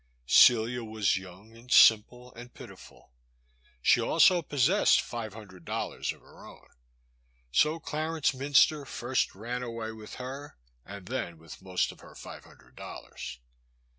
Celia 0.25 0.83
was 0.83 1.15
young 1.15 1.55
and 1.55 1.71
simple 1.71 2.33
and 2.33 2.51
pitiful. 2.55 3.11
She 3.83 4.01
also 4.01 4.41
possessed 4.41 4.99
five 4.99 5.35
hundred 5.35 5.63
dollars 5.63 6.11
of 6.11 6.21
her 6.21 6.43
own. 6.43 6.69
So 7.51 7.79
Clarence 7.79 8.33
Minster 8.33 8.83
first 8.85 9.35
ran 9.35 9.61
away 9.61 9.91
with 9.91 10.15
her 10.15 10.57
and 10.83 11.05
then 11.07 11.37
with 11.37 11.61
most 11.61 11.91
of 11.91 11.99
her 11.99 12.15
five 12.15 12.45
hundred 12.45 12.75
dollars. 12.75 13.37